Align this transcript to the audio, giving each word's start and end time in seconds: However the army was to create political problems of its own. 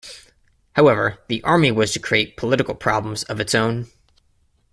However 0.75 1.19
the 1.27 1.43
army 1.43 1.69
was 1.69 1.93
to 1.93 1.99
create 1.99 2.35
political 2.35 2.73
problems 2.73 3.21
of 3.25 3.39
its 3.39 3.53
own. 3.53 3.85